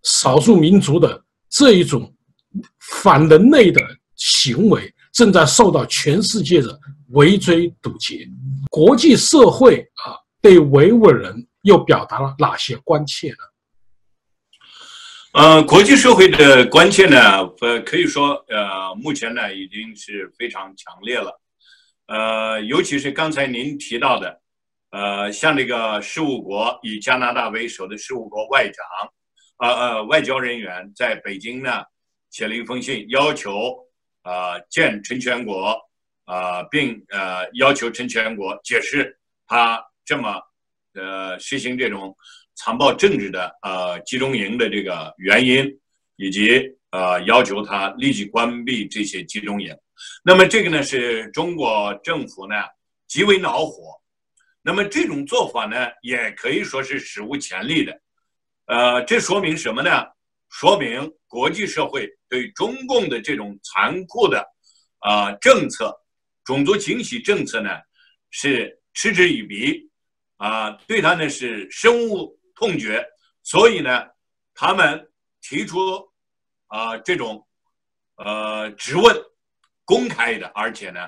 [0.03, 2.13] 少数民族的这一种
[3.01, 3.81] 反人类的
[4.15, 6.79] 行为，正在受到全世界的
[7.09, 8.27] 围追堵截。
[8.69, 13.37] 国际社会啊，对维吾尔人又表达了哪些关切呢？
[15.33, 17.17] 呃，国际社会的关切呢，
[17.61, 21.41] 呃，可以说，呃，目前呢已经是非常强烈了，
[22.05, 24.41] 呃，尤其是刚才您提到的，
[24.91, 28.85] 呃，像那个十五国以加拿大为首的十五国外长，
[29.57, 31.83] 呃呃，外交人员在北京呢
[32.29, 33.77] 写了一封信，要求
[34.21, 35.79] 啊见陈全国，
[36.25, 40.41] 啊，并呃要求陈全国解释他这么
[40.93, 42.15] 呃实行这种。
[42.55, 45.65] 残暴政治的呃集中营的这个原因，
[46.17, 49.75] 以及呃要求他立即关闭这些集中营，
[50.23, 52.53] 那么这个呢是中国政府呢
[53.07, 53.99] 极为恼火，
[54.61, 57.99] 那么这种做法呢也可以说是史无前例的，
[58.65, 59.89] 呃，这说明什么呢？
[60.49, 64.45] 说明国际社会对中共的这种残酷的
[64.99, 65.93] 啊政策，
[66.43, 67.69] 种族清洗政策呢
[68.29, 69.89] 是嗤之以鼻，
[70.37, 72.37] 啊，对他呢是深恶。
[72.55, 73.03] 痛绝，
[73.41, 74.07] 所以呢，
[74.53, 75.11] 他们
[75.41, 76.07] 提出
[76.67, 77.45] 啊这种
[78.15, 79.13] 呃质问，
[79.83, 80.99] 公开的，而且呢，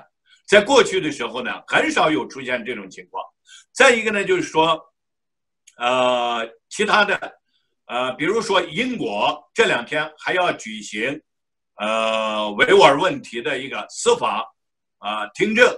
[0.44, 3.24] 在过去的时候呢，很少有出现这种情况。
[3.72, 4.92] 再一个呢，就是说，
[5.78, 7.38] 呃，其他的，
[7.86, 11.20] 呃，比如说英国这两天还要举行
[11.76, 14.44] 呃维吾尔问题的一个司法
[14.98, 15.74] 啊听证，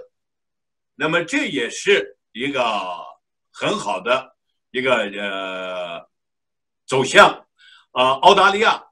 [0.95, 2.61] 那么这也是一个
[3.51, 4.35] 很好的。
[4.71, 6.07] 一个呃
[6.85, 7.27] 走向，
[7.89, 8.83] 啊，澳大利亚，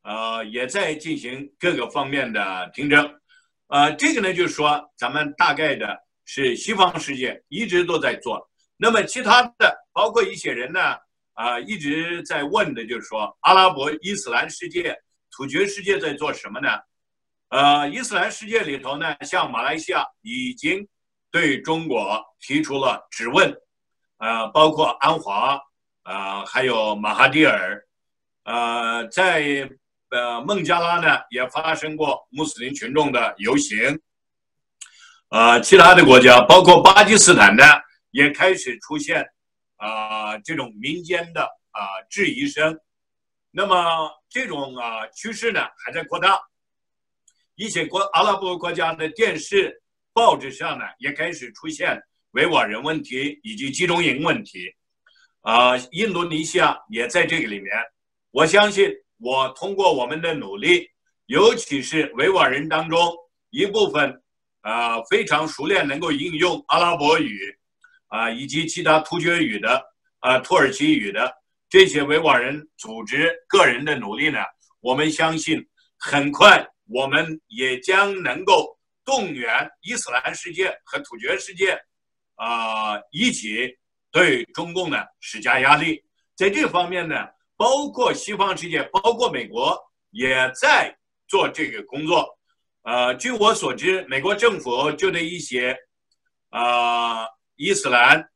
[0.00, 3.20] 呃，也在进行各个方面的听证，
[3.66, 8.48] 呃，这个呢，就是说咱们大概的是西方世界一直都在做，
[8.78, 10.96] 那么其他的包括一些人呢，
[11.38, 14.92] 啊，一直在问的就是说，阿拉伯伊斯兰世界、
[15.30, 16.68] 突厥世界在做什么呢？
[17.50, 20.84] 呃，伊斯兰世界里头呢，像马来西亚已经
[21.30, 23.56] 对中国提出了质问。
[24.16, 25.60] 呃，包括安华，
[26.02, 27.80] 呃，还有马哈蒂尔，
[28.42, 29.70] 呃，在
[30.10, 34.00] 呃孟加拉呢也发生过穆斯林群众的游行，
[35.28, 37.62] 呃，其他的国家，包括巴基斯坦呢，
[38.10, 39.24] 也开始出现
[39.78, 42.78] 啊这种民间的啊质疑声，
[43.50, 46.38] 那么这种啊趋势呢还在扩大，
[47.56, 52.00] 一些国阿拉伯国家的电视、报纸上呢也开始出现。
[52.32, 54.70] 维吾尔人问题以及集中营问题，
[55.40, 57.72] 啊，印度尼西亚也在这个里面。
[58.30, 60.90] 我相信，我通过我们的努力，
[61.24, 63.00] 尤其是维吾尔人当中
[63.48, 64.22] 一部分
[64.60, 67.57] 啊非常熟练，能够应用阿拉伯语
[68.08, 69.82] 啊以及其他突厥语的
[70.20, 71.32] 啊土耳其语的
[71.70, 74.38] 这些维吾尔人组织个人的努力呢，
[74.80, 75.66] 我们相信
[75.98, 81.78] 很快我们也将能够动员伊斯兰世界和突厥世界
[82.36, 83.76] 啊一起
[84.10, 86.02] 对中共呢施加压力。
[86.34, 89.78] 在这方面呢，包括西方世界，包括美国
[90.10, 90.96] 也在
[91.26, 92.38] 做这个工作。
[92.82, 95.76] 呃，据我所知，美国政府就对一些
[96.50, 97.26] 啊
[97.58, 98.30] 伊斯兰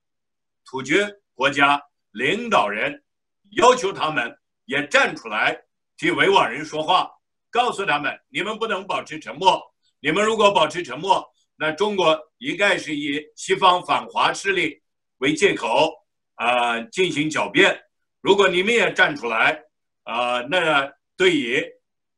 [0.64, 3.04] 突厥国家领导人
[3.52, 5.56] 要求他们也站出来
[5.96, 7.08] 替维吾尔人说话，
[7.48, 9.62] 告诉他们：你们不能保持沉默。
[10.00, 14.82] 你们如果保持沉默，那中国一概是以西方反华势力
[15.18, 15.92] 为借口
[16.34, 17.80] 啊进行狡辩。
[18.20, 19.62] 如果你们也站出来，
[20.02, 21.64] 啊，那对于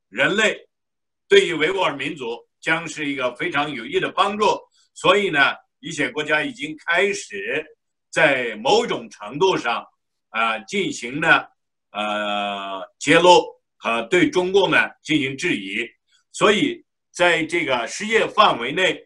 [0.09, 0.67] 人类，
[1.29, 4.59] 对于维吾尔民族将是一个非常有益的帮助。
[4.95, 5.55] 所以呢，
[5.85, 7.65] 一些国家已经开始
[8.11, 9.87] 在某种程度上
[10.31, 11.49] 啊进行了
[11.93, 13.45] 呃揭露
[13.77, 15.87] 和对中共呢进行质疑。
[16.33, 19.01] 所以在这个世界范围内，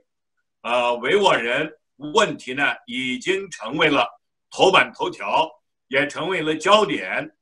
[0.62, 1.70] 呃，维吾尔人
[2.14, 4.06] 问题呢已经成为了
[4.50, 5.50] 头版头条。
[5.90, 7.32] 也成为了焦点，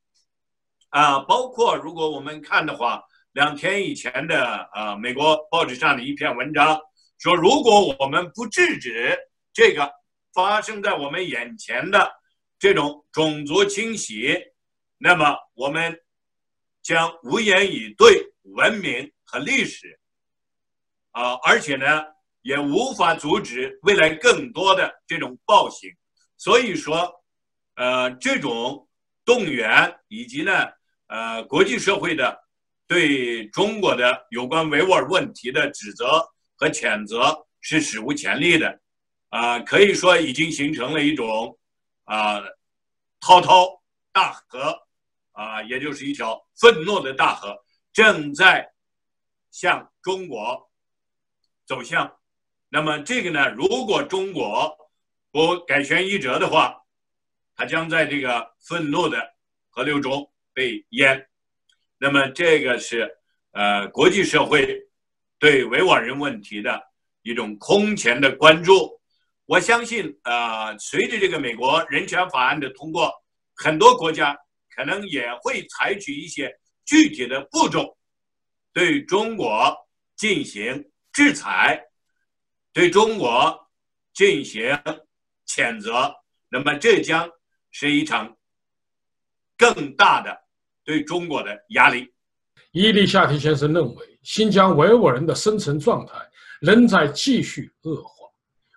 [0.90, 6.80] 啊，包括如果我们看的话，两天以前的呃美国报纸上的一篇文章
[7.18, 9.18] 说，如果我们不制止
[9.56, 9.90] 这个
[10.34, 12.12] 发生在我们眼前的
[12.58, 14.38] 这种种族清洗，
[14.98, 15.98] 那么我们
[16.82, 19.98] 将无言以对文明和历史，
[21.12, 22.04] 啊，而且呢
[22.42, 25.90] 也无法阻止未来更多的这种暴行，
[26.36, 27.22] 所以说。
[27.78, 28.88] 呃，这种
[29.22, 30.50] 动员以及呢，
[31.08, 32.42] 呃，国际社会的
[32.86, 36.26] 对中国的有关维吾尔问题的指责
[36.56, 38.80] 和谴责是史无前例的，
[39.28, 41.58] 啊，可以说已经形成了一种
[42.04, 42.40] 啊
[43.20, 44.86] 滔滔大河，
[45.32, 47.56] 啊，也就是一条愤怒的大河
[47.92, 48.72] 正在
[49.50, 50.70] 向中国
[51.66, 52.16] 走向。
[52.68, 54.76] 那么这个呢，如果中国
[55.30, 56.82] 不改弦易辙的话，
[57.54, 59.34] 它将在这个愤怒的
[59.70, 61.28] 河流中被淹，
[61.98, 63.18] 那么这个是
[63.52, 64.88] 呃国际社会
[65.38, 66.82] 对维吾尔人问题的
[67.22, 69.00] 一种空前的关注。
[69.46, 73.10] 我相信呃，随着这个美国人权法案的通过，
[73.54, 74.36] 很多国家
[74.74, 76.52] 可能也会采取一些
[76.84, 77.96] 具体的步骤，
[78.72, 79.74] 对中国
[80.16, 81.82] 进行制裁，
[82.72, 83.58] 对中国
[84.12, 84.78] 进行
[85.48, 86.14] 谴责。
[86.50, 87.28] 那么这将。
[87.78, 88.34] 是一场
[89.58, 90.34] 更大的
[90.82, 92.10] 对中国的压力。
[92.72, 96.14] 伊利夏提先生认为，新疆维吾尔人的生存状态
[96.62, 98.15] 仍在继续恶化。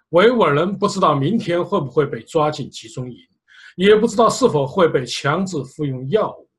[0.10, 3.18] 维吾尔人不知道明天会不会被抓进集中营，
[3.76, 6.49] 也不知道是否会被强制服用药物。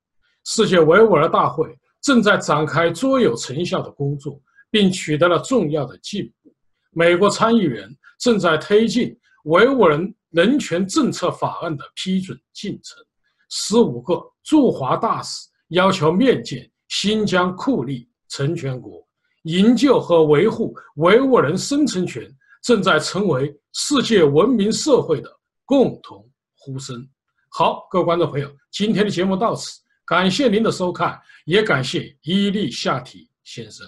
[0.44, 1.66] 世界维吾尔大会
[2.00, 4.40] 正在展开卓有成效的工作，
[4.70, 6.54] 并取得了重要的进步。
[6.92, 7.88] 美国参议员
[8.18, 10.14] 正在推进维吾尔人。
[10.30, 13.04] 人权政策法案的批准进程，
[13.48, 19.04] 十五个驻华大使要求面见新疆库利成全国，
[19.42, 22.32] 营救和维护维吾尔人生存权
[22.62, 25.30] 正在成为世界文明社会的
[25.64, 27.08] 共同呼声。
[27.50, 33.86] 好，各位观众朋友，今天的节目到此，感谢您的收看，也感谢伊利夏提先生。